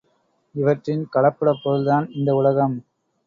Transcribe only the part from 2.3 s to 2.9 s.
உலகம்!